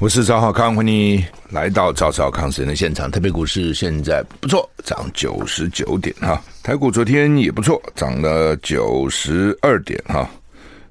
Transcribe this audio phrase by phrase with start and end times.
[0.00, 3.08] 我是赵少康，欢迎你来到赵少康时间的现场。
[3.10, 6.42] 特别股市现在不错，涨九十九点哈。
[6.62, 10.28] 台股昨天也不错，涨了九十二点哈。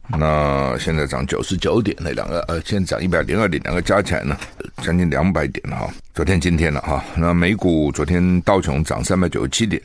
[0.08, 4.38] 那现在涨九十九点，那两个呃，现在涨一百零二点，两个加起来呢，
[4.81, 5.94] 将近两百点了哈。
[6.16, 7.03] 昨天今天了哈。
[7.16, 9.80] 那美股昨天道琼涨三百九十七点，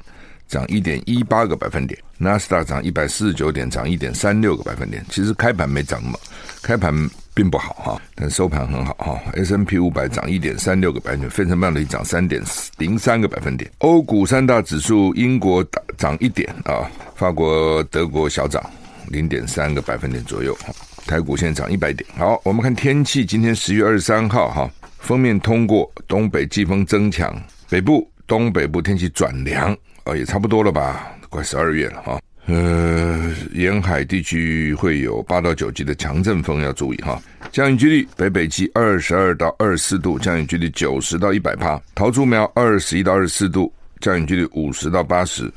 [0.47, 5.05] 涨一点一八个百分点；纳斯达涨一百四十九点，涨一点三六个百分点。
[5.11, 6.17] 其实开盘没涨嘛，
[6.63, 6.95] 开盘。
[7.39, 9.17] 并不好哈，但收盘很好哈。
[9.35, 12.43] S&P 五百涨一点三六个百分点，费城半导体涨三点
[12.79, 13.71] 零三个百分点。
[13.79, 15.65] 欧股三大指数，英国
[15.97, 18.61] 涨一点啊，法国、德国小涨
[19.07, 20.59] 零点三个百分点左右。
[21.07, 22.05] 台股现在涨一百点。
[22.17, 32.21] 好，我们看天气，今天十月二十三号哈，封面通过，东北季风增强，北部、东北部天气转凉啊，也差不多了吧，快十二月了哈。
[32.49, 37.21] 呃，沿海地区会有八到九级的强阵风，要注意哈。
[37.53, 41.79] 降雨几率北北基二十二到二十四度，降雨几率九十到一百趴。
[41.95, 45.53] 桃竹苗二十一到二十四度，降雨几率五十到八十。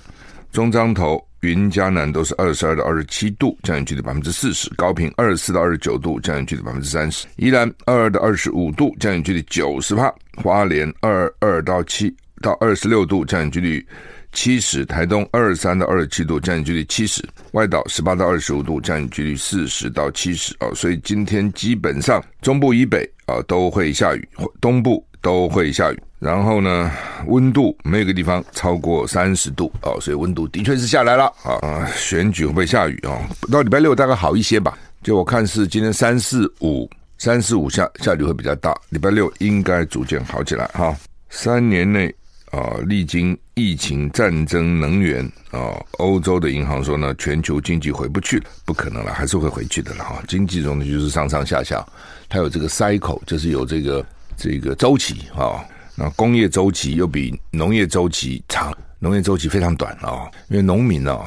[0.51, 4.69] 中彰投、云嘉南都是二十二到二十七度，降雨几率百分之四十。
[4.75, 7.25] 高屏二十四到二十九度，降雨几率百分之三十。
[7.37, 10.13] 宜兰二二到二十五度，降雨几率九十趴。
[10.43, 13.87] 花莲二二到七到二十六度，降雨几率。
[14.31, 20.73] 七十，台东二十三到二十七度，降雨几率七十；外岛十八到二十五度，降雨几率四十到七十哦。
[20.73, 24.27] 所以今天基本上中部以北啊都会下雨，
[24.59, 26.01] 东部都会下雨。
[26.19, 26.91] 然后呢，
[27.27, 31.85] 温度没有个地方超过三十度哦，所以温度的确是下来了啊。
[31.95, 33.17] 选举会不会下雨啊？
[33.51, 34.77] 到礼拜六大概好一些吧。
[35.03, 40.95] 就我看是今天三四五，三四五下下雨会比较大，礼拜六应该逐渐好起来哈。
[41.29, 42.13] 三年内。
[42.51, 50.21] 啊，历经疫情、战争、能源啊，欧洲的银行说呢，全球经济回不去了，不可能了，还是会回去的了哈。
[50.27, 51.85] 经济中呢，就是上上下下，
[52.27, 55.63] 它有这个 cycle，就是有这个这个周期啊。
[55.95, 61.17] 那工业周期又比农业周期长，农业周期非常短啊，因为农民呢，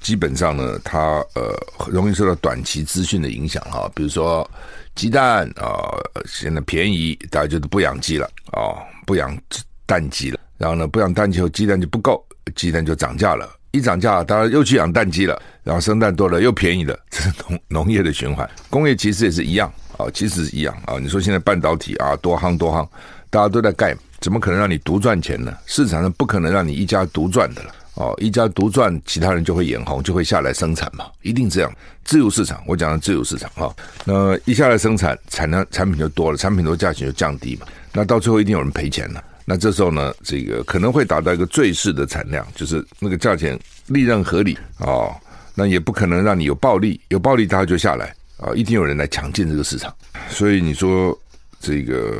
[0.00, 1.54] 基本上呢，他呃
[1.90, 4.48] 容易受到短期资讯的影响哈，比如说
[4.94, 5.92] 鸡蛋啊，
[6.26, 9.36] 现在便宜，大家就不养鸡了啊，不养
[9.84, 10.40] 蛋鸡了。
[10.60, 12.22] 然后呢，不养蛋鸡后，鸡蛋就不够，
[12.54, 13.48] 鸡蛋就涨价了。
[13.70, 15.40] 一涨价，当然又去养蛋鸡了。
[15.64, 16.94] 然后生蛋多了，又便宜了。
[17.08, 18.46] 这是农农业的循环。
[18.68, 20.98] 工业其实也是一样啊，其实是一样啊。
[21.00, 22.86] 你说现在半导体啊多夯多夯，
[23.30, 25.56] 大家都在盖，怎么可能让你独赚钱呢？
[25.64, 28.14] 市场上不可能让你一家独赚的了哦。
[28.18, 31.72] 一家独赚，其他人就会眼红，就会下来生产嘛，一定这样。
[32.04, 37.66] 自由市场，我讲的自由市场啊，那一下来生产，产量产品就多了，产品多，价钱就降低嘛。
[37.94, 39.24] 那到最后一定有人赔钱了。
[39.50, 45.12] 那这时候呢，这个可能会达到一个最适的产量，就是那个价钱利润合理哦。
[45.56, 49.92] 那也不可能让你有暴利，有暴利它就下来啊、一定有人来抢进这个市场。
[50.28, 51.18] 所以你说
[51.58, 52.18] 这个，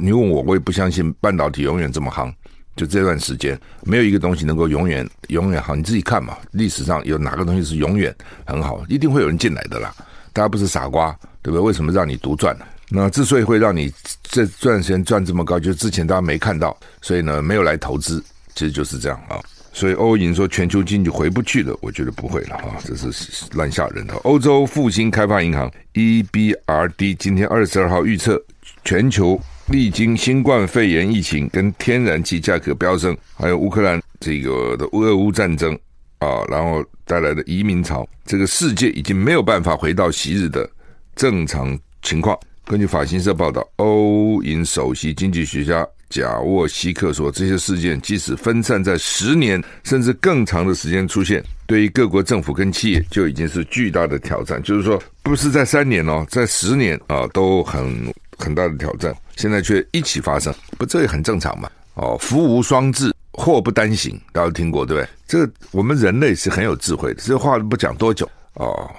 [0.00, 2.34] 你问我，我也不相信半导体永远这么夯。
[2.74, 5.76] 就这段时间，没有一个东西能够永远永远好。
[5.76, 8.12] 你自己看嘛，历史上有哪个东西是永远
[8.44, 8.84] 很好？
[8.88, 9.94] 一定会有人进来的啦。
[10.32, 11.60] 大家不是傻瓜，对不对？
[11.60, 12.66] 为什么让你独赚呢？
[12.88, 13.92] 那之所以会让你
[14.22, 18.22] 这段时间赚这么高，就是之前大家没看到，所以呢没有来投资，
[18.54, 19.40] 其实就是这样啊。
[19.72, 23.10] 所以欧银说全球经济回不去了，我觉得不会了哈，这是
[23.52, 24.14] 乱吓人的。
[24.22, 28.42] 欧洲复兴开发银行 EBRD 今天二十二号预测，
[28.84, 35.78] 全球历经新冠肺炎疫情跟天然气价格飙升，还有乌克兰这个的俄乌战争
[36.20, 40.66] 啊，然后带来的移民潮，这个世界已经没有办法回到昔日的
[41.14, 42.38] 正常情况。
[42.68, 54.60] 根据法新社报道，欧银首席经济学家贾沃西克说：“这些事件即使分散在十年甚至更长的时间出现，对于各国政府跟企业就已经是巨大的挑战。
[54.64, 61.70] 就是说，不是在三年哦，在十年啊都很很大的挑战，现在却一起发生，不这也很正常嘛？
[61.94, 65.08] 哦，福无双至，祸不单行，大家都听过对不对？
[65.28, 68.90] 这我们人类是很有智慧的，这话不讲多久哦。”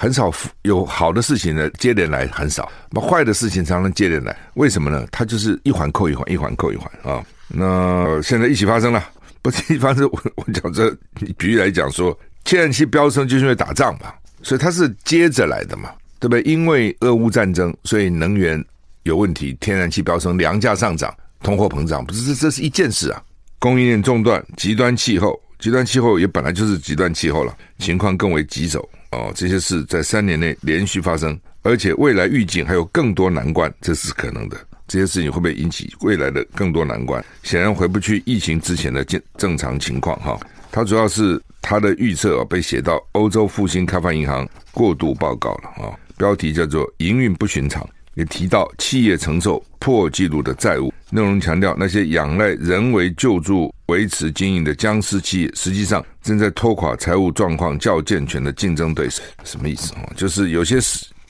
[0.00, 5.04] 很少有好的事情呢，接连来很少，那坏的事情常常接连来，为什么呢？
[5.10, 7.20] 它就是一环扣一环，一环扣一环啊。
[7.48, 9.04] 那现在一起发生了，
[9.42, 10.08] 不是一起发生。
[10.12, 10.88] 我我讲这，
[11.36, 14.14] 举例来讲说，天然气飙升就是因为打仗嘛，
[14.44, 15.90] 所以它是接着来的嘛，
[16.20, 16.42] 对不对？
[16.42, 18.64] 因为俄乌战争，所以能源
[19.02, 21.12] 有问题，天然气飙升，粮价上涨，
[21.42, 23.20] 通货膨胀，不是这这是一件事啊。
[23.58, 29.32] 供应链中断，极端气候，极端气候也本来就是极端气候了，情况更为棘手哦。
[29.34, 34.56] 这些事在三年内连续发生，而且未来预警还有更多难关，这是可能的。
[34.86, 37.22] 这些事情会不会引起未来的更多难关？
[37.42, 40.38] 显然回不去疫情之前的正正常情况哈。
[40.72, 50.92] 它主要是它的预测啊，被写到欧洲复兴开发银行过度报告了啊，标题叫做“营运不寻常”，也提到企业承受破纪录的债务。
[51.10, 59.22] 内容强调，那些仰赖人为救助维持经营的僵尸企业，实际上正在拖垮财务状况较健全的竞争对手。
[59.44, 60.12] 什么意思啊？
[60.14, 60.78] 就是有些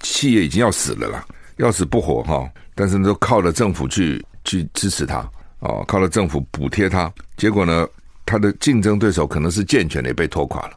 [0.00, 1.25] 企业已经要死了啦，
[1.56, 2.49] 要死不活哈。
[2.75, 5.19] 但是都靠着政府去去支持他
[5.60, 7.87] 哦，靠着政府补贴他，结果呢，
[8.25, 10.72] 他的竞争对手可能是健全的也被拖垮了，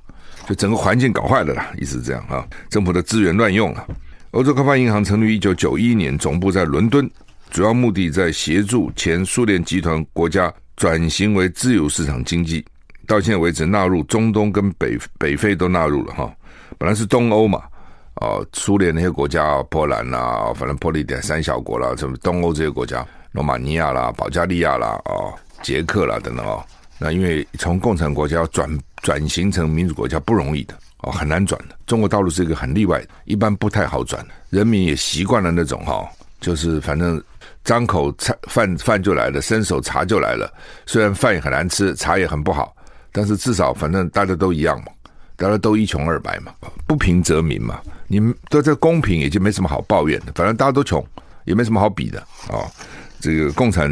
[0.47, 3.87] 就整个环境搞坏了啦，意思是这样啊，政府的资源乱用了。
[4.31, 7.09] 欧洲开发银行成立于一九九一年，总部在伦敦，
[7.49, 10.51] 主要目的在协助前苏联集团国家
[10.81, 12.65] 转型为自由市场经济。
[13.05, 16.33] 到现在为止，纳入中东跟北北非都纳入了哈，
[16.79, 17.61] 本来是东欧嘛。
[18.15, 25.31] 哦，苏联那些国家，波兰啦，反正波利点三小国啦，什么东欧这些国家，罗马尼亚啦、保加利亚啦、哦，
[25.61, 26.63] 捷克啦等等哦。
[26.97, 28.67] 那因为从共产国家转
[29.03, 30.73] 转型成民主国家不容易的
[31.03, 31.77] 哦，很难转的。
[31.85, 34.25] 中国大陆是一个很例外的，一般不太好转。
[34.49, 37.21] 人民也习惯了那种哈、就是反正
[37.63, 40.51] 张口菜饭饭就来了，伸手茶就来了。
[40.85, 42.75] 虽然饭也很难吃，茶也很不好，
[43.11, 44.87] 但是至少反正大家都一样嘛，
[45.35, 46.51] 大家都一穷二白嘛，
[46.87, 47.79] 不平则鸣嘛。
[48.07, 50.31] 你们都在公平，也就没什么好抱怨的。
[50.33, 51.05] 反正大家都穷，
[51.45, 52.19] 也没什么好比的
[52.49, 52.65] 啊、
[53.19, 53.89] 这个共产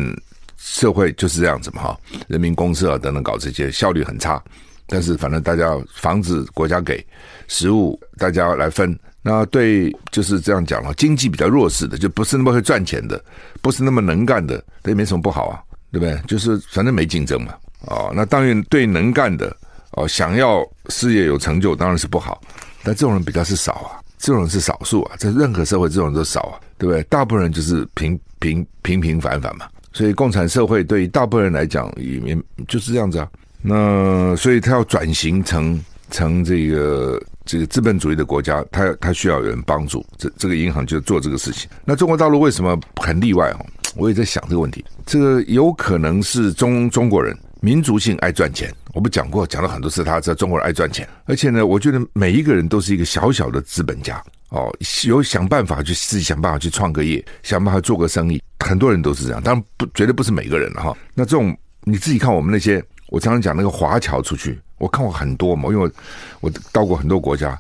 [0.57, 4.44] 社会就是这样子嘛，哈，人民公社等等搞这些效率很差。
[4.88, 7.06] 但是反正大家房子国家给，
[7.48, 8.98] 食物大家来分。
[9.21, 13.24] 那对就是这样讲了，经济比较弱势的，就不是那么会赚钱的，
[13.62, 15.60] 不是那么能干的，这也没什么不好啊，
[15.92, 16.19] 对不对？
[16.27, 17.54] 就是反正没竞争嘛，
[17.88, 19.56] 哦，那当然对能干的
[19.92, 22.42] 哦，想要事业有成就当然是不好，
[22.83, 24.00] 但这种人比较是少啊。
[24.21, 27.01] 这种人是少数啊，在任何社会这种人都少啊，对不对？
[27.04, 32.38] 大部分人就是平平平平凡凡嘛，所以共产社会对于大部分人来讲也
[32.68, 33.30] 就是这样子啊。
[33.62, 35.81] 那所以他要转型成
[36.12, 37.18] 成这个
[37.50, 40.06] 这个资本主义的国家，他他需要有人帮助。
[40.19, 41.68] 这这个银行就做这个事情。
[41.84, 43.66] 那中国大陆为什么很例外哦？
[43.98, 44.86] 我也在想这个问题。
[45.04, 47.36] 这个有可能是中中国人。
[47.62, 54.74] 民族性爱赚钱，我不讲过，讲了很多次，他知道中国人爱赚钱，而且呢，我觉得每一个人都是一个小小的资本家哦，
[55.06, 60.96] 有想办法去自己想办法去创个业，想办法做个生意，很多人都是这样，当然不绝对不是每个人了哈。
[61.13, 61.54] 那这种
[61.84, 65.92] 你自己看，我们那些我常常讲那个华侨出去，我看过很多嘛，因为
[66.40, 67.60] 我到过很多国家，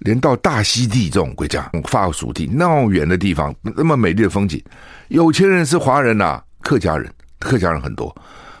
[0.00, 4.62] 连到大溪地这种国家，法属地那么远的地方，那么美丽的风景，
[5.08, 8.14] 有钱人是华人呐、啊，客家人，客家人很多。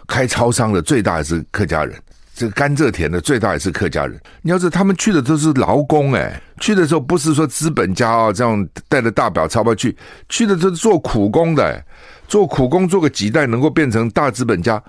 [0.08, 2.00] 开超商的最大也是客家人，
[2.32, 4.16] 这个甘蔗田的最大也是客家人。
[4.40, 9.96] 你要知道，他们去的都是劳工哎，去的时候不是说资本家啊这样带着大表钞票去，
[10.28, 11.84] 去的都是做苦工的，
[12.28, 14.80] 做苦工做个几代能够变成大资本家，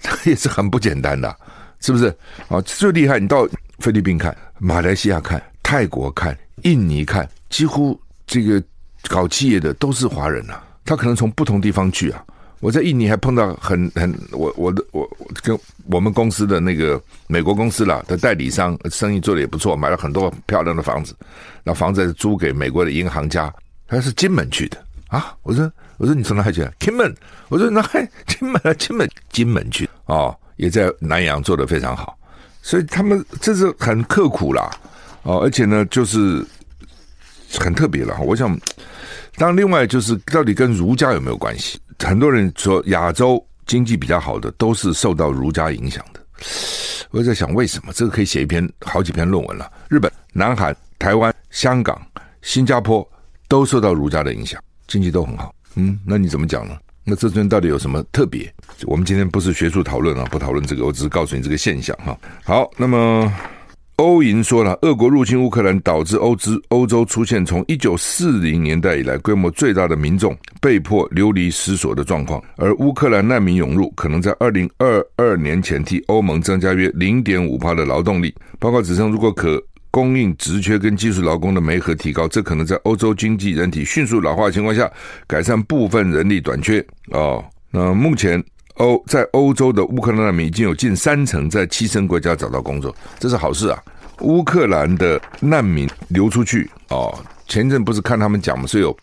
[0.00, 1.36] 这也是很不简单的，
[1.82, 2.06] 是不是？
[2.48, 3.46] 啊，最厉害，你到
[3.80, 8.62] 菲律宾看，马来西亚看，泰国看，印尼看，几乎这个
[9.08, 12.24] 搞企业的都是华人呐，他可能从不同地方去啊。
[12.60, 15.04] 我在印尼还碰到很很我我的我
[15.42, 15.58] 跟
[15.90, 21.12] 我们公司的那个美国公司啦的代理商生意做的也不错，买了很多漂亮的房子，
[21.64, 23.52] 那房子租给美国的银行家，
[23.88, 25.34] 他是金门去的啊！
[25.42, 26.64] 我说我说你从哪里去？
[26.78, 27.12] 金门？
[27.48, 30.32] 我说那还 金门啊金门金门去哦，
[30.62, 32.16] 也在南洋做得非常好，
[32.62, 34.70] 所以他们这是很刻苦啦
[35.24, 36.46] 哦，而且呢就是
[37.58, 38.16] 很特别了。
[38.20, 38.56] 我想，
[39.34, 41.80] 当另外就是到底跟儒家有没有关系？
[41.98, 46.20] 很多人说亚洲经济比较好的都是受到儒家影响的，
[47.10, 47.92] 我在想为什么？
[47.92, 49.68] 这个可以写一篇好几篇论文了。
[49.88, 52.00] 日本、南韩、台湾、香港、
[52.40, 53.04] 新加坡
[53.48, 55.52] 都受到儒家的影响，经济都很好。
[55.74, 56.78] 嗯，那你怎么讲呢？
[57.04, 58.52] 那这尊到底有什么特别？
[58.84, 62.18] 我们今天不是学术讨论啊，不讨论这个，我只是告诉你这个现象哈。
[62.44, 63.32] 好，那么。
[63.96, 78.34] 欧银说了，俄国入侵乌克兰导致欧资欧洲出现从一九四零年代以来规模最大的民众被迫流离失所的状况，而乌克兰难民涌入可能在二零二二年前替欧盟增加约零点五趴的劳动力。
[78.58, 84.90] 报告指称，如果可供应职缺跟技术劳工的媒合提高，这可能在欧洲经济人体迅速老化的情况下
[85.28, 86.84] 改善部分人力短缺。
[87.12, 88.42] 哦，那目前。
[88.76, 93.78] 欧在欧洲的乌克兰难民已经有近三成在栖身国家找到工作，这是好事啊！
[94.20, 97.14] 乌克兰的难民流出去哦，
[97.46, 98.96] 前阵不是看他们讲嘛，是有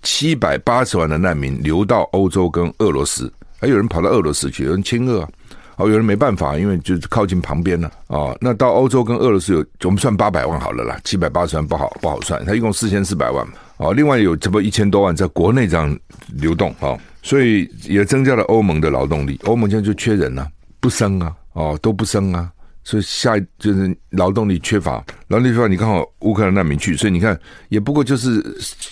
[0.00, 5.28] 七百八十万的难民流到欧洲跟俄罗斯，还有人跑到俄罗斯去，有人亲俄，
[5.76, 8.38] 哦，有人没办法，因为就是靠近旁边了啊、哦。
[8.40, 15.96] 那到欧洲跟俄罗斯有，我们算八百万好了啦，七百八十万不好不好算，他一共四千四百万嘛哦，另外有这么一千多万在国内这样
[16.28, 19.38] 流动啊、哦，所以也增加了欧盟的劳动力。
[19.44, 20.48] 欧盟现在就缺人啊，
[20.80, 22.50] 不生啊，哦都不生啊。
[22.82, 27.36] 所以下一就是劳动力缺乏，劳动力缺乏，你刚好乌克兰难民去，所以你看
[27.68, 28.40] 也不过就是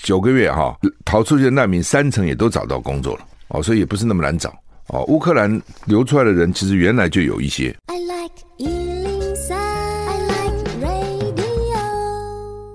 [0.02, 4.52] 九个月哈，逃出去的难民三成也都找到工作了哦，所以也不是那么难找
[4.88, 5.04] 哦。
[5.04, 7.74] 乌克兰流出来的人其实原来就有一些。
[7.86, 11.74] I like 103, I like radio。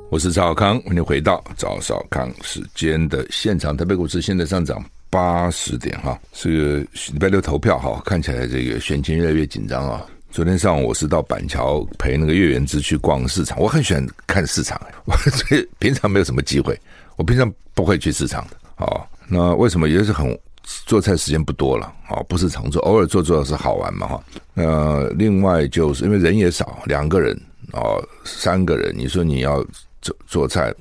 [0.09, 3.75] 我是赵少康，欢迎回到赵少康时间的现场。
[3.75, 6.79] 台北股市现在上涨八十点哈，是
[7.11, 10.05] 礼拜六投票哈，看起来这个选情越来越紧张啊。
[10.31, 16.79] 昨天上午我是到板桥陪那个叶元之去逛市场，我很喜欢看市场，我 所以平常没有什么机会，
[17.15, 18.57] 我平常不会去市场的。
[18.77, 20.39] 哦，那为什么也是很
[20.85, 21.91] 做菜时间不多了？
[22.09, 24.23] 哦，不是常做，偶尔做做是好玩嘛哈。
[24.53, 27.39] 那另外就是因为人也少，两个人
[27.73, 29.65] 哦，三个人，你说你要
[30.01, 30.73] 做做菜，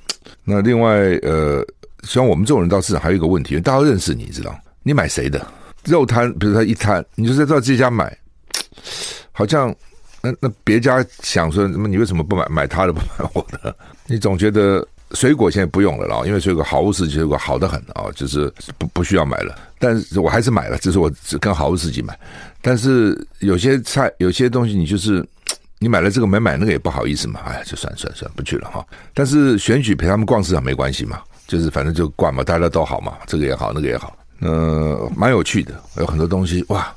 [0.44, 0.92] 那另外
[1.22, 1.64] 呃，
[2.02, 5.46] 像我们这种人到市场还有一个问题，大家认识你知道，你买谁的
[5.84, 6.32] 肉摊？
[6.34, 8.16] 比如说一摊，你就在到这家买。
[9.32, 9.74] 好像
[10.20, 13.74] 那那别家想说，那么你为什么不买买他的不买我的？
[14.06, 19.56] 你总觉得水果现在不用了啦，因为水果好物市水果好得很啊，就是不不需要买了。
[19.78, 21.10] 但是我还是买了，这是我
[21.40, 22.18] 跟好物市集买。
[22.60, 25.26] 但是有些菜有些东西，你就是
[25.78, 28.84] 你买了这个没买那个也不好意思嘛，哎，就算算算不去了哈。
[29.14, 36.92] 但是选举陪他们逛市场没关系嘛，就是反正就逛嘛，大家都好嘛，这个也好，那个也好，呃，蛮有趣的，有很多东西哇。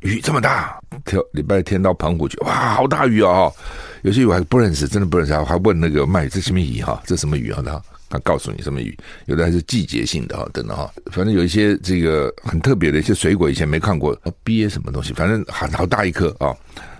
[0.00, 3.54] 雨这么大，挑礼拜天到澎湖去，哇，好大雨哦！
[4.02, 7.02] 有些鱼我还不认识，真的不认识，还问那个卖这什么鱼哈？
[7.06, 7.62] 这什么鱼啊？
[7.64, 8.96] 他他告诉你什么鱼？
[9.26, 10.92] 有的还是季节性的哈，等等哈。
[11.06, 15.12] 反正有一些这个很特别的一些水果，以前没看过，鳖什么东西？
[15.12, 16.54] 反正好好大一颗啊，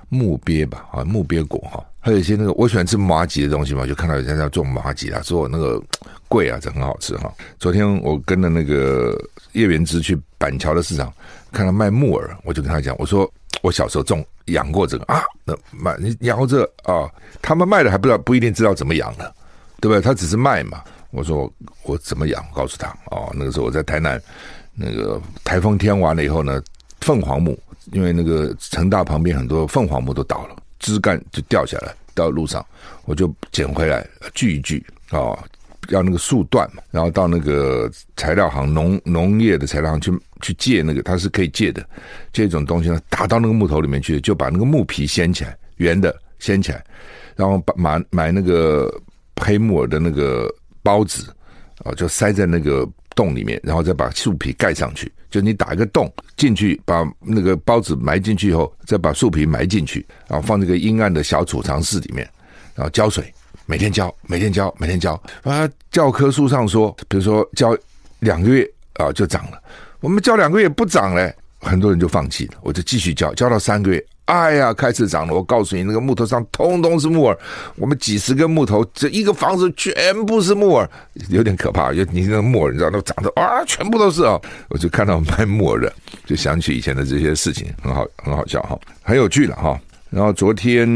[0.09, 1.85] 木鳖吧啊，木鳖果哈。
[1.99, 5.83] 还有一些那个我喜欢吃麻吉的东西嘛，就看到人家在做麻吉啊，做那个
[6.29, 7.33] 贵啊，这很好吃哈。
[7.59, 9.17] 昨天我跟了那个
[9.53, 11.13] 叶元之去板桥的市场。
[11.53, 13.31] 看到卖木耳，我就跟他讲，我说
[13.61, 17.09] 我小时候种养过这个啊，那卖你养过这啊，
[17.41, 19.35] 他们卖的还不知道不一定知道怎么养的，
[19.81, 20.01] 对不对？
[20.01, 20.83] 他只是卖嘛。
[21.11, 22.43] 我说我，怎么养？
[22.55, 24.19] 告诉他哦，那个时候我在台南，
[24.75, 26.63] 那个台风天完了以后呢，
[27.03, 27.59] 凤凰木，
[27.93, 32.65] 因为那个成大旁边很多凤凰木都倒了，枝干就掉下来到路上，
[33.05, 35.39] 我就捡回来锯一锯哦。
[35.89, 41.85] 要那个树段嘛，然后到那个材料行农农业的材料行去去借那个，它是可以借的，
[42.33, 46.85] 借一种东西呢，打到那个木头里面去，就把那个木皮掀起来，圆的掀起来，
[47.35, 48.93] 然后把买买那个
[49.37, 50.49] 黑木耳的那个
[50.83, 51.35] 包子
[51.83, 62.29] 啊，就塞在那个洞里面，然后再把树皮盖上去，就你打一个洞进去，把那个包子埋进去以后，再把树皮埋进去，然后放这个阴暗的小储藏室里面，
[62.77, 63.33] 然后浇水。
[63.67, 65.69] 每天浇，每天浇，每天浇啊！
[65.91, 67.77] 教科书上说，比如说浇
[68.21, 69.61] 两个月啊就长了，
[70.01, 72.55] 我们浇两个月不长嘞，很多人就放弃了。
[72.63, 75.35] 我就继续浇，浇到三个月，哎呀，开始长了。
[75.35, 77.39] 我告诉你，那个木头上通通是木耳，
[77.77, 79.95] 我们几十根木头，这一个房子全
[80.27, 80.89] 部是木耳，
[81.29, 81.93] 有点可怕。
[81.93, 84.41] 就你那个木耳，你知道，都长得啊，全部都是啊。
[84.69, 85.93] 我就看到卖木耳的，
[86.27, 89.81] 就想起以前的这些事情，很好，很好笑哈，很有趣了哈。
[90.13, 90.87] 然后昨天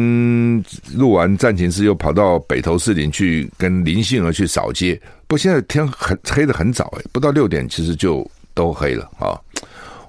[0.95, 4.95] 录完战情室，又跑到北投士林去跟林杏儿去扫街。
[5.27, 9.33] 不过现在天很黑的很早哎，不到六点其实就都黑了啊。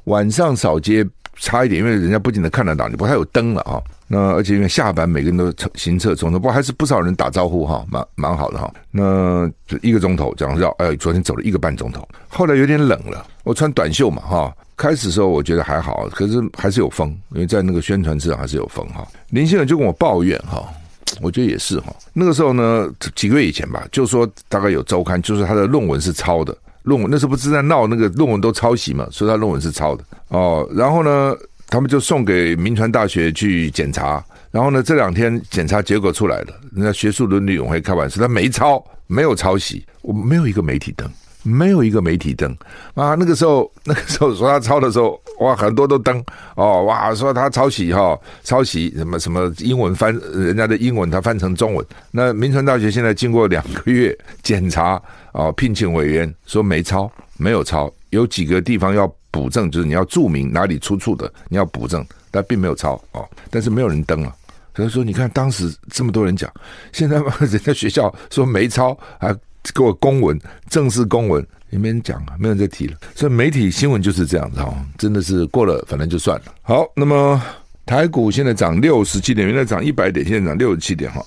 [0.03, 3.81] 晚上扫街差一点，因为人家不仅能看得到你，不过还有灯了啊。
[4.09, 8.69] 那而且因为下班，每个人都行车匆匆，不过还是不少人打招呼哈，蛮蛮好的哈。
[8.91, 9.49] 那
[9.81, 12.05] 一个钟头这样绕，哎，昨天走了一个半钟头。
[12.27, 14.53] 后来有点冷了，我穿短袖嘛哈。
[14.77, 19.05] 开始时候我觉得还好，可是还是有风，因为在那个宣传车上还是有风哈。
[19.31, 20.71] 林先生就跟我抱怨哈，
[21.19, 21.93] 我觉得也是哈。
[22.13, 30.69] 那个时候呢，几个月以前吧，就说大概有周刊，就是他的论文是抄的，论文那时候不是在闹那个论文都抄袭嘛，说他论文是抄的哦。
[30.71, 31.35] 然后呢，
[31.69, 41.09] 他们就送给民传大学去检查，然后呢，这两天检查结果出来了，人家学术伦理委员会开玩笑，他没抄，没有抄袭，我没有一个媒体登。
[41.47, 42.51] 没有一个媒体登
[42.93, 43.15] 啊！
[43.15, 46.21] 那个时候， 那个时候说他抄的时候，哇，很多都登
[46.55, 51.85] 哦，哇，说他抄袭哈，抄袭什么什么英文翻人家的英文，他翻成中文。
[52.11, 55.01] 那民传大学现在经过两个月检查
[55.31, 64.35] 啊，聘请委员说没抄，没有抄，有几个地方要补正，就是你要注明哪里出处的，你要补正，但并没有抄哦，但是没有人登了。
[64.75, 66.51] 所以说，你看当时这么多人讲，
[66.91, 69.33] 现在嘛， 人家学校说没抄啊。
[69.73, 72.97] 给我公文，正式公文，也没人讲啊，没人再提了。
[73.15, 76.45] 所以媒体新闻就是这样子哈，真的是过了，反正就算了。
[76.61, 77.41] 好，那么
[77.85, 81.23] 台股现在涨六十七点，原来涨一百点，现在涨六十七点哈。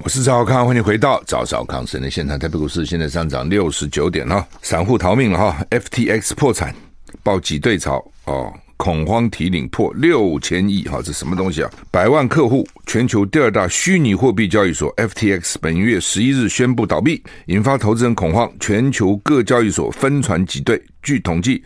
[0.00, 2.38] 我是赵少康，欢迎回到赵少康生的现场。
[2.38, 6.74] 台北股市现在上涨六十九点哈，散户逃命了哈，FTX 破产，
[7.22, 8.50] 爆挤兑潮哦。
[8.78, 11.70] 恐慌提领破六千亿，哈，这什么东西啊？
[11.90, 20.80] 百万客户，全球第二大虚拟货币交易所 FTX 本月十一日宣布倒闭，引发投资人恐慌，全球各交易所分船挤兑。
[21.02, 21.62] 据统计。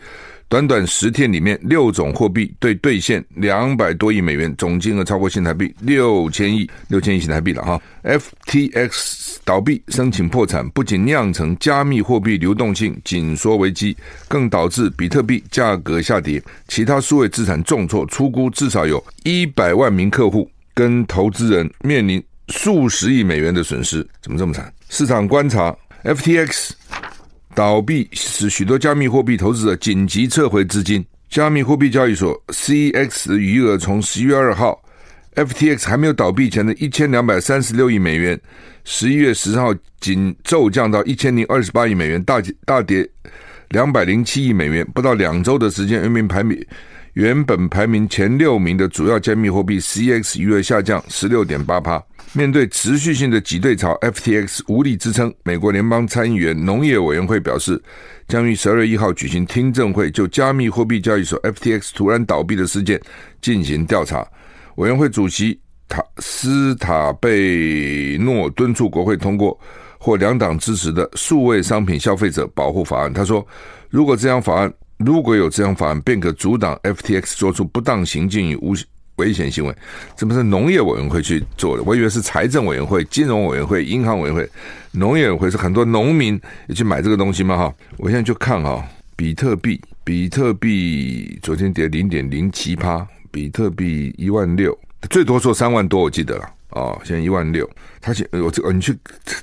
[0.49, 7.81] 短短十天里面，六种货币兑兑现两百多亿美元，总金额超过新台币六千亿，六千亿新台币了哈。
[8.03, 13.97] FTX 倒闭，申请破产，不仅酿成加密货币流动性紧缩危机，
[14.27, 24.07] 更导致比特币价格下跌，其他数位资产重挫，出估至少有一百万名客户跟投资人面临数十亿美元的损失。
[24.21, 24.71] 怎么这么惨？
[24.89, 26.71] 市场观察 FTX。
[27.55, 31.03] 倒闭使许多加密货币投资者紧急撤回资金。
[31.29, 34.79] 加密货币交易所 CEX 余额从十一月二号
[35.35, 38.39] FTX 还没有倒闭前的一千两百三十六亿美元，
[38.83, 43.07] 十一月十号仅骤降到一千零二十八亿美元，大大跌
[43.69, 44.85] 两百零七亿美元。
[44.93, 46.63] 不到两周的时间，原名排名
[47.13, 52.03] 原本排名前六名的主要加密货币 CEX 余额下降十六点八趴。
[52.35, 55.31] 面对持续性的挤兑潮，FTX 无力支撑。
[55.43, 57.79] 美国联邦参议员农业委员会表示，
[58.27, 62.99] 将于十二月一号举行听证会，就加密货币交易所 FTX 突然倒闭的事件
[63.39, 64.27] 进行调查。
[64.77, 69.59] 委员会主席塔斯塔贝诺敦促国会通过
[69.99, 73.13] 或两党支持的数位商品消费者保护法案。
[73.13, 73.45] 他说，
[73.91, 78.73] 如果这项法案如果有这项法案，便可阻挡 FTX 做出不当行径与无。
[79.17, 79.75] 危险行为，
[80.15, 81.83] 怎么是农业委员会去做的？
[81.83, 84.49] 我以为是财政委员会、金融委员会、银行委员会。
[84.91, 87.57] 农业委员会是很多农民也去买这个东西嘛？
[87.57, 88.83] 哈，我现在就看哈，
[89.15, 94.77] 比特币，比特币昨天跌零点零七趴，比特币一万六，
[95.09, 97.67] 最多说三万多，我记得了哦，现在一万六。
[98.01, 98.95] 他现我这你去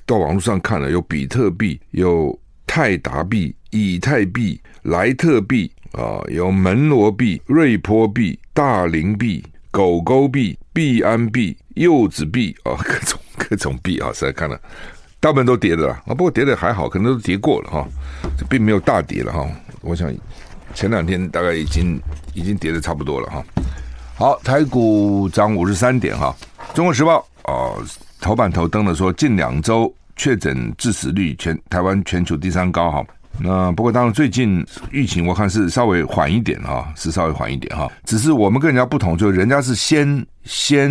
[0.06, 9.44] 到网络上看了，有比特币，有泰达币、以太币、莱特币啊，有门罗币、瑞波币、大林币。
[9.70, 14.60] 狗狗币、币安币、柚子币啊， 各种各种币啊，实在看了，
[15.20, 17.86] 大部分都跌的啦啊，不过跌的还好，可能都跌过了哈，
[18.36, 19.48] 这并没有大跌了哈。
[19.80, 20.12] 我想
[20.74, 22.00] 前两天大概已经
[22.34, 23.44] 已经跌的差不多了哈。
[24.16, 26.34] 好，台股涨五十三点哈。
[26.74, 27.74] 中国时报啊
[28.20, 33.06] 头版头登的说，近两周确诊致死率全台湾全球第三高哈。
[33.38, 37.90] 那不过，当然最近疫情我看是稍微缓一点哈，是稍微缓一点哈。
[38.04, 40.90] 只是我们跟人家不同，就人家是先先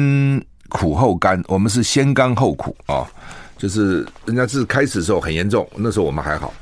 [0.69, 3.05] 苦后甘，我们是先甘后苦啊。
[3.57, 6.53] 就是人家是开始的时候很严重，那时候我们还好。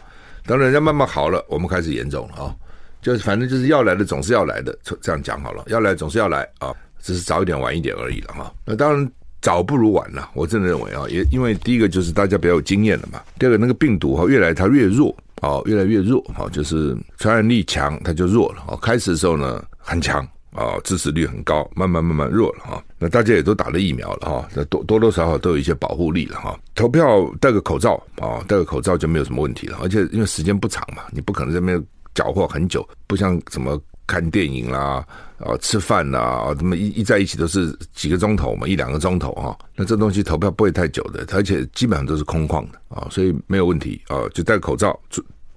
[0.45, 2.55] 等人家慢慢好了，我们开始严重了啊。
[3.01, 8.51] 就是反正就是要来的总是要来的，这样讲好了，要来总是要来啊，只是早一点晚一点而已了哈。
[8.65, 9.09] 那当然
[9.41, 15.15] 早不如晚了，我真的认为啊，也因为第一个就是大家比较有经验了嘛，第二个那个病毒哈越来它越弱。
[15.41, 18.63] 哦，越来越弱，哦，就是传染力强，它就弱了。
[18.67, 22.83] 哦，开始的时候呢很强，哦，支持率很高，慢慢慢慢弱了，哈。
[22.99, 26.59] 那大家也都打了疫苗了，哈，那多多多少少都有一些保护力了，哈。
[26.73, 29.77] 投票戴个口罩，哦，戴个口罩就没有什么问题了。
[29.81, 31.83] 而且因为时间不长嘛，你不可能在那边
[32.15, 33.79] 搅和很久，不像什么。
[34.07, 35.05] 看电影啦，
[35.37, 39.55] 啊，吃饭啦，啊，这么一一在一起都是几个钟头嘛，一两个钟头哈。
[39.75, 44.97] 那这东西投票不会太久的，而且基本上都是空旷的啊，所以没有问题啊，就戴口罩，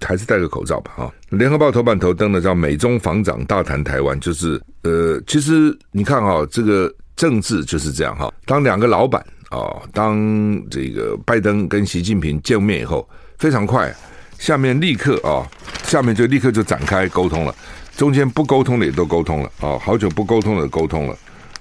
[0.01, 1.15] 还是戴个口罩吧哈。
[1.31, 8.33] 联合报头版头登的叫美中防长大谈台湾，就是呃，其实你看哈，这个政治就是这样哈。
[8.47, 10.19] 当两个老板啊，当
[10.69, 13.09] 这个拜登跟习近平见面以后，
[13.39, 13.95] 非常快，
[14.39, 15.47] 下面立刻啊，
[15.85, 17.55] 下面就立刻就展开沟通了。
[18.01, 21.15] 中间不沟通的也都沟通了啊，好久不沟通的沟通了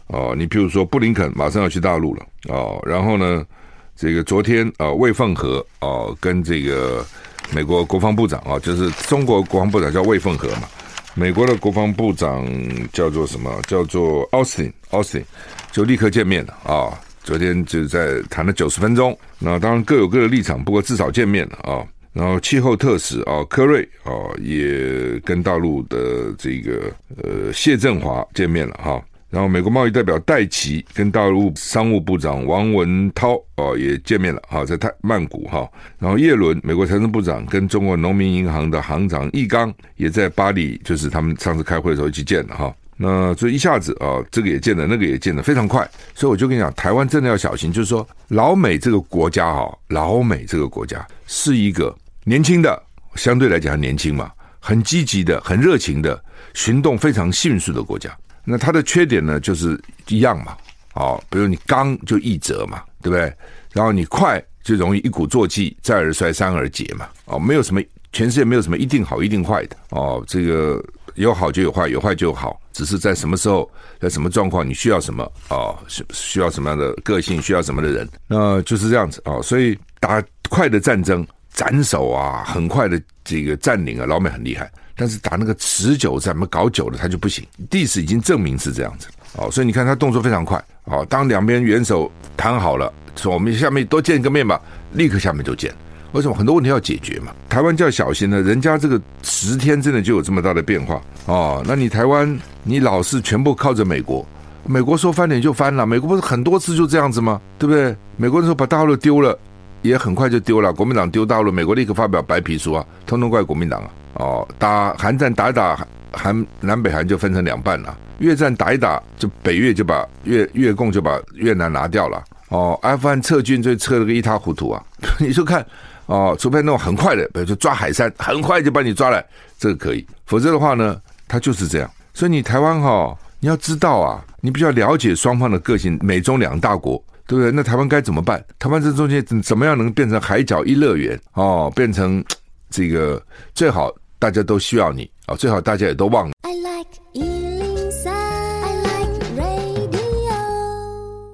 [0.08, 0.34] 哦。
[0.38, 3.46] 你譬如说布林肯马上要去大陆了哦，然后呢，
[3.94, 7.06] 这个昨天啊，魏凤和啊跟这个
[7.52, 10.70] 美国国防部长啊，就是中国国防部长叫魏凤和嘛，
[11.14, 12.48] 美国的国防部长
[12.94, 13.52] 叫做什么？
[13.68, 15.28] 叫做奥斯汀，奥斯汀
[15.74, 16.98] 就立刻见面了啊。
[17.22, 21.84] 昨天就在谈了九十分钟，那当然各有各的立场，不过至少见面了啊。
[22.20, 26.92] 然后气候特使啊，柯瑞啊，也跟大陆的这个
[27.24, 29.02] 呃谢振华见面了哈。
[29.30, 35.66] 然后美国贸易代表戴琪跟大陆商务部长王文涛哦也见面了哈，在泰曼谷哈。
[35.98, 42.76] 然后叶伦美国财政部长跟中国农民银行的行长易纲也在巴黎，就是他们上次开会的时候一起见的哈。
[42.98, 45.90] 那这一下子啊，这个也见了，那个也见了，非常快。
[46.14, 51.96] 所以我就跟你讲，台湾真的要小心，就是说老美这个国家哈，老美这个国家是一个
[52.30, 52.80] 年轻的，
[53.16, 58.16] 相对来讲很年轻嘛，很积极的，很热情的，行动非常迅速的国家。
[58.44, 60.56] 那它的缺点呢，就是一样嘛，
[60.94, 63.34] 哦，比如你刚就易折嘛，对不对？
[63.74, 67.82] 然后你快就容易一鼓作气，再而衰，三而竭嘛，哦，没有什么，
[68.14, 70.80] 全世界没有什么一定好一定坏的，哦，这个。
[71.16, 75.76] 有好就有坏，有坏就好，只是在什么时候，在什么状况，你需要什么啊？
[75.88, 79.44] 需、需要什么样的个性，需要什么的人，那就是这样子啊、哦。
[79.44, 84.70] 所以打快的战争，斩首啊，很快的这个占领啊，老美很厉害。
[84.96, 87.46] 但是打那个持久战，我们搞久了他就不行。
[87.72, 89.08] 历史已经证明是这样子
[89.38, 89.50] 哦。
[89.50, 91.06] 所以你看他动作非常快哦。
[91.10, 95.74] 当两边元首谈好了，说我们下面多见一个面吧，立刻下面就见。
[96.12, 97.32] 为什么很多问题要解决嘛？
[97.48, 101.64] 台湾就要小心了，人家这个十天真的就有这么大的变化哦。
[101.66, 104.28] 那你台湾，你老是全部靠着美国，
[104.66, 107.40] 美国说翻脸就翻了，美国不是很多次就这样子吗？
[107.60, 107.96] 对不对？
[108.18, 109.38] 美国人说把大陆丢了，
[109.82, 110.74] 也很快就丢了。
[110.74, 113.90] 国民党丢大陆，美国立刻发表白皮书啊，通通怪国民党啊。
[114.16, 117.98] 哦，打韩战打一打，韩南北韩就分成两半了。
[118.20, 122.24] 越战打一打，就北越就把越越共就把越南拿掉了。
[122.50, 124.84] 哦，阿富汗撤军就撤了个一塌糊涂啊。
[125.20, 125.66] 你就看。
[126.08, 129.24] 哦，除非那种很快的，比如说抓海山，很快就把你抓来，
[129.60, 130.04] 这个可以。
[130.26, 131.92] 否则的话呢，他就是这样。
[132.16, 137.52] 所以你台湾哈、哦，你要知道啊，你必须要了解双方的个性，美中两大国，对不对？
[137.52, 138.44] 那台湾该怎么办？
[138.58, 141.18] 台湾这中间怎么样能变成海角一乐园？
[141.34, 142.26] 哦，变成
[142.72, 143.22] 这个
[143.54, 146.34] 最好大家都需要你啊、哦，最好大家也都忘了。
[146.42, 146.90] I like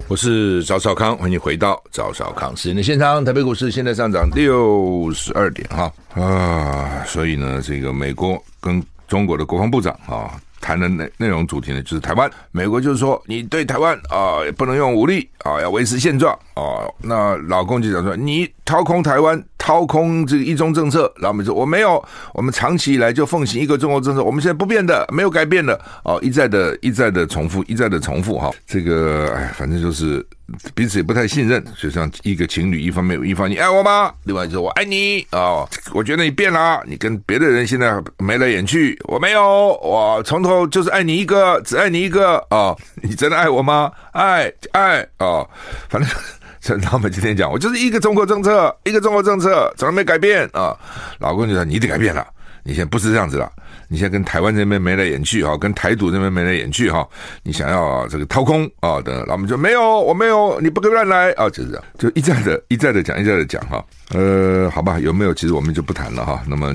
[0.08, 3.24] 我是赵少康，欢迎回到赵少康时间的现场。
[3.24, 10.38] 台北股市现在上涨六十二点哈啊，所以呢，这个美国跟中国的国防部长啊。
[10.66, 12.28] 谈的内内容主题呢，就是台湾。
[12.50, 16.82] 美国就是说，你对台湾啊，也不能用武力啊，要维持现状啊。
[17.00, 21.12] 那老共就讲说，你掏空台湾，掏空这个一中政策。
[21.18, 25.80] 老美说，我没有，我们长期以来就奉行一个中国政策，我们现在不变的，没有改变的。
[26.02, 28.50] 哦，一再的，一再的重复，一再的重复哈。
[28.66, 30.26] 这个哎，反正就是。
[30.74, 34.12] 彼此也不太信任，就像一个情侣，一方面有一方你爱我吗？
[34.24, 39.42] 另外就说我爱你啊、哦，我觉得你变了，你跟别的人现在眉来眼去，我没有，
[39.82, 43.90] 我从头就是爱你一个，只爱你一个啊、哦，你真的爱我吗？
[44.12, 45.50] 爱爱啊、哦，
[45.88, 46.08] 反正
[46.62, 50.76] 陈老板今天讲，我就是一个中国政策，一个中国政策，从来没改变啊、
[51.18, 52.24] 老公就说你得改变了，
[52.62, 53.50] 你现在不是这样子了。
[53.88, 57.06] 你现在跟台湾这边眉来眼去哈，跟台独这边眉来眼去哈，
[57.42, 59.00] 你想要这个掏空啊？
[59.00, 61.48] 等老们就没有，我没有，你不可以乱来啊！
[61.50, 63.84] 就是这样，就一再的、一再的讲，一再的讲哈。
[64.10, 65.34] 呃，好吧，有没有？
[65.34, 66.42] 其实我们就不谈了哈。
[66.46, 66.72] 那么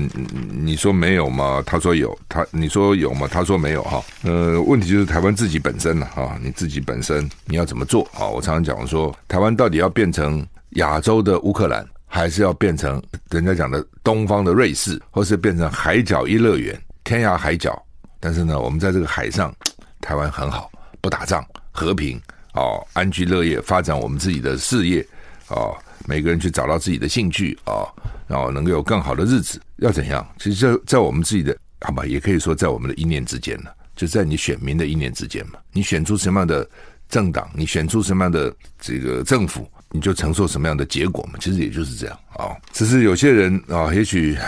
[0.50, 1.62] 你说没有吗？
[1.66, 3.28] 他说有，他你说有吗？
[3.30, 4.02] 他说没有哈。
[4.22, 8.26] 呃，问题就是台湾自己本身了哈，你自己本身你要怎么做啊？
[8.26, 16.78] 我常常讲说，台湾到底要变成亚洲的乌克兰，还是要变成人家讲的东方的瑞士，或是变成海角一乐园？
[17.04, 17.80] 天涯海角，
[18.20, 19.54] 但是呢，我们在这个海上，
[20.00, 22.20] 台湾很好，不打仗，和平
[22.54, 25.06] 哦，安居乐业，发展我们自己的事业
[25.48, 27.88] 哦，每个人去找到自己的兴趣哦，
[28.26, 30.26] 然后能够有更好的日子，要怎样？
[30.38, 35.58] 其实在，在我们自己的好吧，也可以说在我们的一念之间呢，就在你选民的一念之间嘛。
[35.72, 36.68] 你选出什么样的
[37.08, 41.38] 政党，你选出什么样的这个政府，你就承受什么样的结果嘛。
[41.40, 42.56] 其实也就是这样啊、哦。
[42.72, 44.38] 只是有些人啊、哦，也许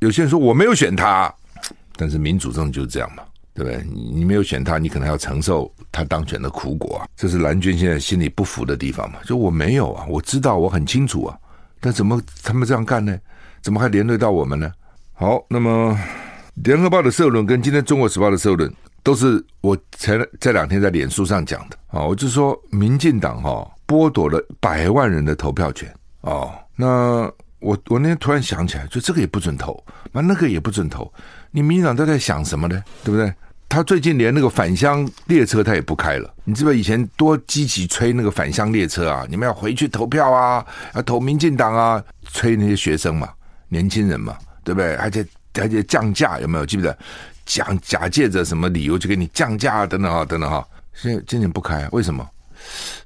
[0.00, 1.32] 有些人说我没有选他。
[2.02, 3.22] 但是民主政就是这样嘛，
[3.54, 3.80] 对不对？
[3.94, 7.06] 你没有选他，你可能要承受他当选的苦果啊。
[7.14, 9.20] 这是蓝军现在心里不服的地方嘛。
[9.24, 11.38] 就我没有啊，我知道我很清楚啊，
[11.78, 13.16] 但怎么他们这样干呢？
[13.60, 14.72] 怎么还连累到我们呢？
[15.12, 15.96] 好，那么
[16.54, 18.68] 联合报的社论跟今天中国时报的社论
[19.04, 22.02] 都是我前这两天在脸书上讲的啊。
[22.02, 25.88] 我就说民进党哈剥夺了百万人的投票权
[26.22, 26.52] 哦。
[26.74, 31.10] 那我我那天突然想起来，就这个也不准投，那那个也不准投。
[31.50, 32.82] 你民进党都在想什么呢？
[33.04, 33.32] 对不对？
[33.68, 36.34] 他最近连那个返乡列车他也不开了。
[36.44, 39.24] 你知不知道以前多积极催那个返乡列车啊？
[39.30, 40.62] 你们要回去投票啊，
[40.94, 43.30] 要投民进党啊，催那些学生嘛，
[43.68, 44.94] 年轻人嘛，对不对？
[44.96, 46.66] 而且而且降价有没有？
[46.66, 46.96] 记不得？
[47.46, 50.66] 讲假借着什么理由就给你降价啊，等等哈，等等哈。
[50.92, 52.28] 现在今年不开，为什么？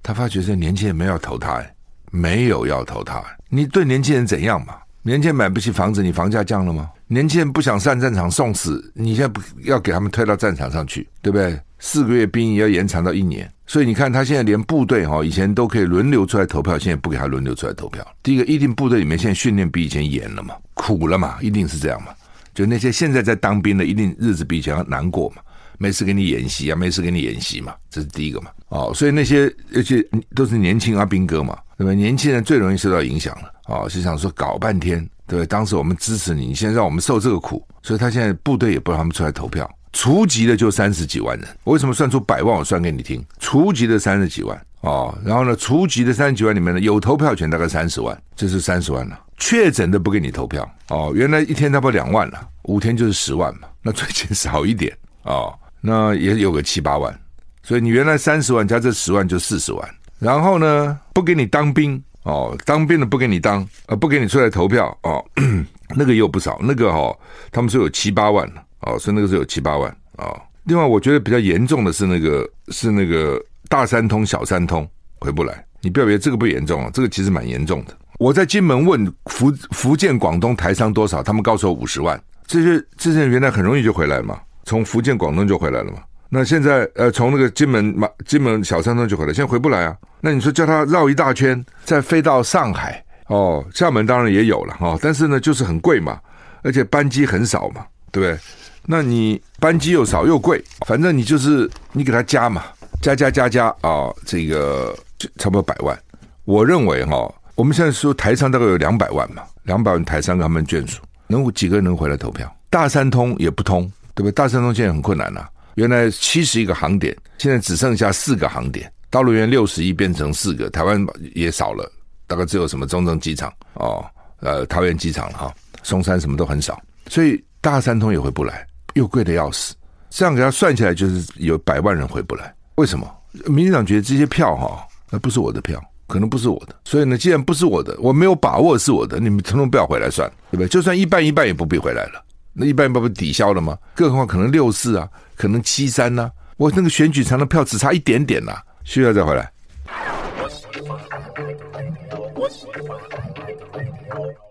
[0.02, 1.64] 他发觉这年轻人没有投他，
[2.10, 3.22] 没有要投他。
[3.48, 4.74] 你对年轻人怎样嘛？
[5.02, 6.90] 年轻人买不起房子，你房价降了吗？
[7.06, 11.58] 年轻人不想上战场送死，你现在不要给他们推到战场上去，对不对？
[11.78, 18.04] 四个月兵役要延长到一年，所以你看他现在连部队哈，以前都可以轮流出来投票，现在不给他轮流出来投票。
[18.22, 22.08] 第一个，一定部队里面现在训练比以前严了嘛，苦了嘛，一定是这样嘛。
[22.52, 25.36] 就那些现在在当兵的，一定日子比以前要难过嘛。
[25.78, 28.50] 没事给你演习啊，没事给你演习嘛，这是第一个嘛。
[28.70, 30.02] 哦，所以那些而且
[30.34, 31.94] 都是年轻阿兵哥嘛，那么？
[31.94, 33.52] 年轻人最容易受到影响了。
[33.66, 35.44] 哦，就想说搞半天，对？
[35.46, 39.68] 当时我们支持你，你现在让我们受这个苦，所以他现在部队也不让他们出来投票。
[39.92, 42.56] 除籍的就三十几万人，我为什么算出百万？
[42.56, 49.18] 我算给你听，除籍的三十几万哦，然后呢，除籍的三十几万里面呢，有投票权大概三十万，这是三十万了。
[49.38, 57.18] 确诊的不给你投票哦，原来一天差不多两万了，五天就是十万嘛，那最近少一点哦，那也有个七八万，
[57.62, 65.24] 所以你原来三十万加这十万就四十万，然后呢，不给你当兵哦，当兵的不给你当，呃，不给你出来投票哦，
[65.94, 67.16] 那个也有不少，那个哦，
[67.52, 68.46] 他们说有七八万
[68.80, 70.42] 哦，所以那个时候有七八万啊、哦。
[70.64, 74.88] 另外，我觉得比较严重的是那个是那个大三通、小三通
[75.20, 75.64] 回不来。
[75.80, 77.96] 你不要以为这个不严重啊，这个其实蛮严重的。
[78.18, 82.20] 我在金门问福福建、广东台商多少，他们告诉我五十万。
[82.46, 85.98] 这些这些人原来很容易就回来嘛，从福建、广东就回来了嘛。
[86.28, 89.96] 那现在呃，从那个金门马金门小三通就回来，现在回不来啊。
[90.20, 96.18] 那你说叫他绕一大圈再飞到上海哦，厦门当然也有了哈、哦，但是呢就是很贵嘛，
[96.62, 98.38] 而且班机很少嘛，对不对？
[98.84, 102.62] 那你班机又少又贵，反正你就是你给他加嘛，
[103.00, 104.96] 加加加加啊、这个
[105.38, 105.96] 差不多百万。
[106.44, 112.52] 我认为哈、哦，我们现在说台商大概有两百万嘛，两百万台商跟他们眷属，能几个人能回来投票？
[112.70, 114.32] 大三通也不通，对不对？
[114.32, 115.44] 大三通现在很困难呐、
[115.76, 121.02] 原来七十一个航点，现在只剩下四个航点，大陆原六十一变成四个，台湾
[121.34, 121.90] 也少了，
[122.26, 124.04] 大概只有什么中正机场哦，
[124.40, 128.66] 呃，桃园机场了哈，松山什么都很少，所以大三通也回不来。
[128.94, 129.74] 又贵的要死，
[130.08, 132.54] 这样给他算起来就是有百万人回不来。
[132.76, 133.06] 为什么？
[133.44, 136.74] 民进党觉得这些票哈，那不是我的票，可能不是我的。
[136.86, 140.68] 所以呢，既然不是我的，我没有把握是我的，你们统统不要回来算，对不对？
[140.68, 142.24] 就算一半一半也不必回来了，
[142.58, 143.76] 那一半一半不抵消了吗？
[143.94, 149.50] 更何况可能六四啊，可能七三呐，我那个选举场的票只差一点点呐、需要再回来。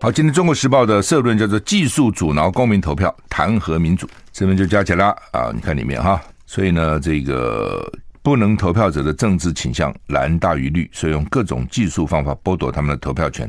[0.00, 5.50] 好，今天《中国时报》的社论叫做“技术阻挠公民投票，弹劾民主”，这边就加起来了啊！
[5.52, 7.90] 你看里面哈，所以呢，这个
[8.26, 13.48] 不能投票者的政治倾向蓝大于绿，所以用各种技术方法剥夺他们的投票权，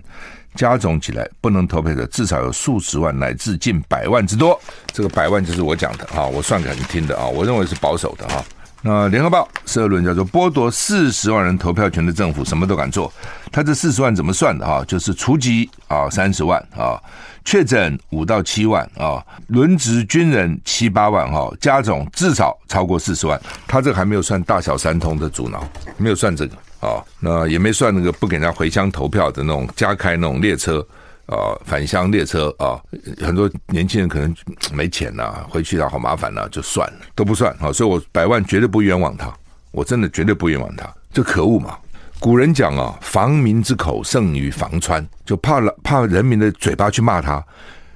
[0.54, 4.56] 加总起来，不能投票者至少有数十万乃至近百万之多。
[4.94, 8.46] 这个百万就是我讲的啊，我算给你听的啊，我认为是保守的哈。
[8.84, 13.12] 那联合报社论叫做剥夺四十万人投票权的政府什么都敢做，
[13.52, 14.86] 他这四十万怎么算的哈？
[14.88, 17.02] 就是除籍啊三十万啊，
[17.48, 23.42] 确诊五到七万啊，轮值军人七八万哈，加总至少超过四十万。
[23.66, 30.86] 他这个还没有算大小三通的阻挠，没有算这个啊，那也没算那个不给人家回乡投票的那种加开那种列车。
[31.28, 32.80] 啊、返乡列车啊、
[33.20, 34.34] 很多年轻人可能
[34.72, 37.70] 没钱呐、啊，回去了好麻烦呐、啊，就算了，都不算啊。
[37.70, 39.30] 所以我百万绝对不冤枉他，
[39.72, 40.90] 我真的绝对不冤枉他。
[41.12, 41.78] 这可恶嘛！
[42.19, 47.43] 古人讲啊，防民之口胜于防川，就怕了怕人民的嘴巴去骂他。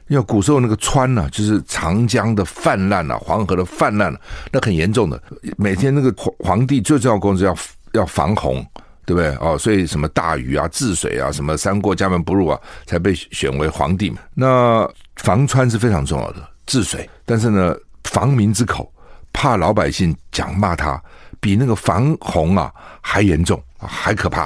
[0.07, 4.19] 因为古时候那个川呢、啊，就是长江的泛滥啊，黄河的泛滥、啊，
[4.51, 5.21] 那很严重的。
[5.57, 7.55] 每天那个皇皇帝最重要的工作要
[7.93, 8.65] 要防洪。
[9.03, 9.35] 对不对？
[9.41, 14.19] 哦，所以什么大禹啊、治水啊、什么三过家门不入啊，才被选为皇帝嘛。
[14.35, 18.89] 那防川是非常重要的治水，但是呢，防民之口，
[19.33, 21.01] 怕老百姓讲骂他，
[21.41, 24.43] 比那个防洪啊还严重，还可怕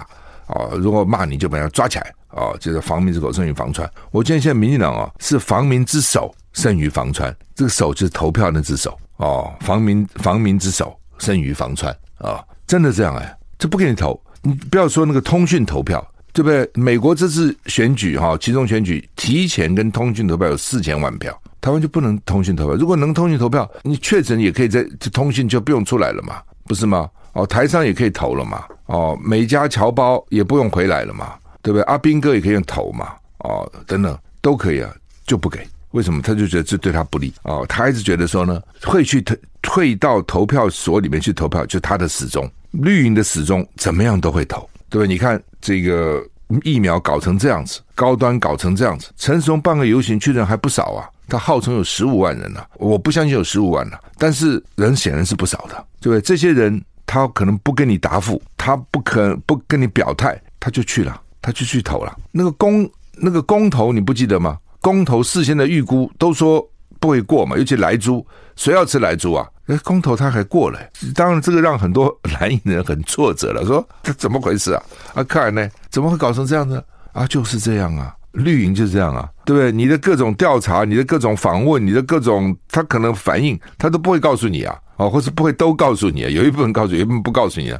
[0.47, 3.89] 啊、如果骂你就把他抓起来啊、就是防民之口胜于防川。
[4.11, 14.21] 我建议现在民进党啊是防民之手胜于防川，这个手就是投票那只手哦，防民防民之手胜于防川啊、真的这样哎，这不给你投。
[14.41, 16.69] 你不要说那个通讯投票，对不对？
[16.75, 22.75] 美国这次选举哈，其中选举提前跟通讯投票有四千万票，台湾就不能通讯投票。
[22.75, 27.09] 如果能通讯投票，你确诊也可以在这通讯就不用出来了嘛，不是吗？
[27.33, 31.83] 哦，台商也可以投了嘛，哦，美加侨胞也不用回来了嘛，对不对？
[31.83, 34.93] 阿兵哥也可以用投嘛，哦，等等都可以啊，
[35.25, 36.21] 就不给，为什么？
[36.21, 42.49] 他就觉得这对他不利哦，他一直觉得说呢，会去退退到投票所里面去投票，就他的始终。
[42.71, 45.07] 绿营的死忠怎么样都会投，对不对？
[45.07, 46.21] 你看这个
[46.63, 56.21] 疫苗搞成这样子，高端搞成这样子，陈时中办个游行去的人还不少啊，他号称有十五万人呢、我不相信有十五万呢、但是人显然是不少的，对不对？
[56.21, 62.15] 这些人他可能不跟你答复，他不肯不跟你表态，他就去了，他就去投了。
[62.31, 64.57] 那个公那个公投你不记得吗？
[64.81, 66.63] 公投事先的预估都说
[66.99, 69.47] 不会过嘛，尤其莱猪，谁要吃莱猪啊？
[69.67, 70.79] 哎，公投他还过了，
[71.15, 74.83] 当然这个让很多蓝营人很挫折了，说这怎么回事啊？
[75.15, 77.25] 啊，看来呢，怎么会搞成这样子啊？
[77.25, 79.71] 就是这样啊，绿营就是这样啊，对不对？
[79.71, 84.77] 你的各种调查，你的各种访问，你的各种他可能反应，他都不会告诉你啊。
[84.97, 87.79] 哦，或是不会都告诉你啊，有一部分告诉，有一部分不告诉你啊。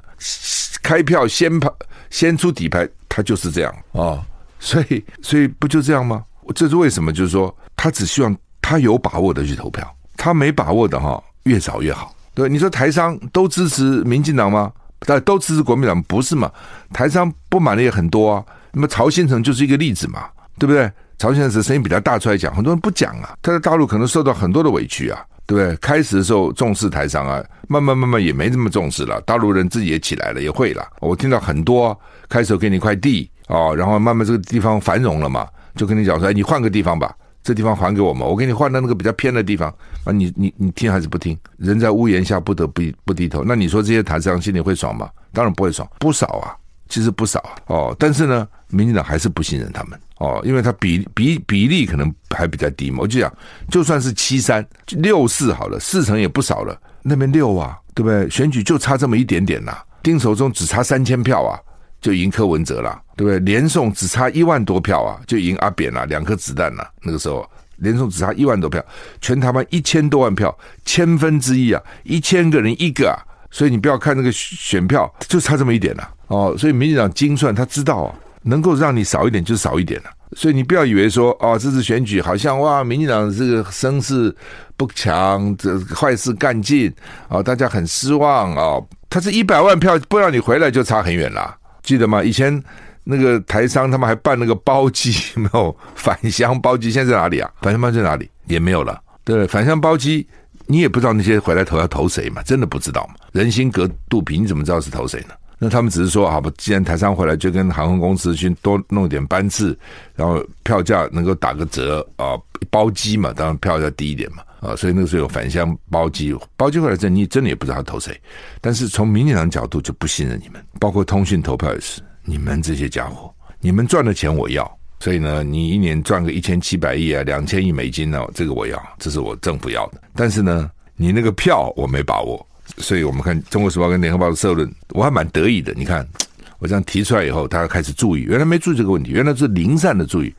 [0.83, 1.75] 开票先跑，
[2.09, 4.23] 先出底牌，他就是这样哦。
[4.59, 6.23] 所以，所以不就这样吗？
[6.53, 7.11] 这是为什么？
[7.11, 12.13] 就是说，他只希望他有把握的去投票，他没把握的哈，越少越好。
[12.33, 14.71] 对，你说台商都支持民进党吗？
[14.99, 16.51] 但都支持国民党不是嘛？
[16.91, 18.45] 台商不满的也很多啊。
[18.71, 20.27] 那么曹兴诚就是一个例子嘛，
[20.59, 20.91] 对不对？
[21.17, 23.37] 曹先生声音比较大，出来讲，很多人不讲啊。
[23.41, 25.75] 他在大陆可能受到很多的委屈啊，对不对？
[25.77, 29.21] 开始的时候重视台商啊，慢慢慢慢也没这么重视了。
[29.21, 30.85] 大陆人自己也起来了，也会了。
[30.99, 39.69] 我听到很多开始给你一块地啊，然后慢慢这个地方繁荣了嘛，就跟你讲说，哎，你换个地方吧，这地方还给我们，我给你换到那个比较偏的地方
[40.03, 40.11] 啊。
[40.11, 41.37] 你你你听还是不听？
[41.57, 43.43] 人在屋檐下，不得不不低头。
[43.45, 45.09] 那你说这些台商心里会爽吗？
[45.31, 46.57] 当然不会爽，不少啊，
[46.89, 47.51] 其实不少啊。
[47.67, 49.99] 哦，但是呢，民进党还是不信任他们。
[50.17, 53.33] 哦，因为他比比比例可能还比较低嘛，我就讲，
[53.69, 58.29] 就算是七三六四好了，四成也不少了，那边六啊，对不对？
[58.29, 61.59] 选举就差这么一点点呐，丁守中只差三千票啊，
[61.99, 63.39] 就赢柯文哲了，对不对？
[63.39, 67.45] 连送只差一万多票啊，就赢阿扁了，两颗子弹了，那个时候
[67.77, 68.81] 连送只差一万多票，
[69.19, 73.19] 全台湾一千多万票，千分之一啊，一千个人一个啊，
[73.51, 78.15] 所以你不要看那个选票，就差这么一点了哦，所以民进党精算，他知道啊。
[78.47, 84.33] 能够让你少一点就少一点了，所以你不要以为说哦，这次选举好像哇，民进党这个声势
[84.77, 86.93] 不强，这坏事干尽
[87.27, 88.79] 啊，大家很失望啊。
[89.09, 92.23] 他是一百万票不让你回来就差很远了，记得吗？
[92.23, 92.61] 以前
[93.03, 97.49] 那个台商他们还办那个包机，没 有返乡包机，现在在哪里啊？
[97.63, 98.29] 返乡包机在哪里？
[98.45, 99.01] 也没有了。
[99.23, 100.27] 对，返乡包机
[100.67, 102.43] 你也不知道那些回来投要投谁嘛？
[102.43, 103.15] 真的不知道嘛？
[103.31, 105.33] 人心隔肚皮，你怎么知道是投谁呢？
[105.57, 109.77] 那他们只是说，好吧，既然台商回来，就跟航空公司去多弄点班次，
[110.13, 112.37] 然后票价能够打个折啊，
[112.69, 118.19] 包机嘛，当然票价低一点嘛，啊，所以那个时候有返乡包机，包机回来之后，你真的也不知道他投谁。
[118.59, 130.01] 但是从民进党角度就不信任你们，包括通讯投票也是，你们这些家伙，你们赚的钱我要，所以呢，你一年赚个一千七百亿啊，两千亿美金呢，这个我要，这是我政府要的。
[130.13, 132.45] 但是呢，你那个票我没把握。
[132.77, 135.73] 所以我们看《中国时报》跟《联合报》的社论，我还蛮得意的。
[135.75, 136.05] 你看，
[136.59, 140.33] 我这样提出来以后，大家开始注意，原来没注意这个问题，原来是零散的注意。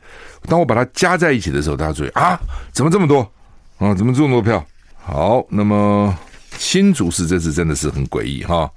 [0.47, 2.39] 当我把它加在一起的时候，大家注意啊，
[2.71, 3.19] 怎么这么多
[3.77, 3.93] 啊？
[3.93, 4.65] 怎么这么多票？
[4.95, 6.15] 好，那么
[6.57, 8.69] 新竹市这次真的是很诡异哈。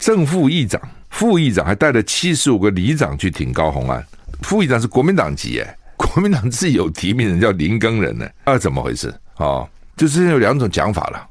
[0.00, 4.04] 正副议长、副议长还带了七十五个里长去挺高虹安，
[4.42, 9.14] 副议长是国民党籍哎， 国民党自己有提名人叫林耕人呢，那怎么回事？
[9.34, 9.66] 啊，
[9.96, 11.28] 就是有两种讲法了。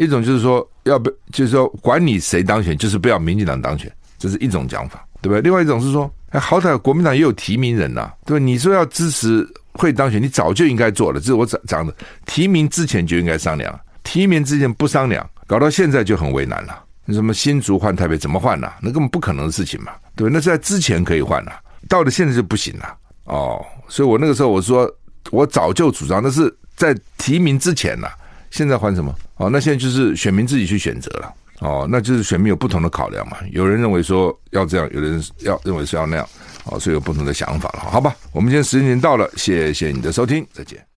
[0.00, 5.42] 一种就是说，要不就是说，管你谁当选，就是不要民进党当选，这是一种讲法，对不对？
[5.42, 8.42] 另外一种是说，哎，好歹国民党也有提名人呐、对吧？
[8.42, 11.94] 你说要支持会当选，你早就应该做了，这是我讲讲的。
[12.24, 16.82] 提名之前就应该商量，提名之前不商量，搞到现在就很为难了。
[17.08, 20.32] 什么新竹换台北怎么换呢、那根本不可能的事情嘛，对不对？
[20.32, 21.52] 那是在之前可以换呐、
[21.88, 22.96] 到了现在就不行了。
[23.24, 24.90] 哦，所以我那个时候我说，
[25.30, 28.08] 我早就主张，那是在提名之前呐、
[28.50, 29.14] 现在换什么？
[29.36, 31.34] 哦，那现在就是选民自己去选择了。
[31.60, 33.36] 哦，那就是选民有不同的考量嘛。
[33.52, 36.28] 有人认为说要这样，有人要认为是要那样。
[36.64, 37.80] 哦，所以有不同的想法了。
[37.90, 40.89] 好吧，我们今天时间已经到了，谢谢你的收听，再见。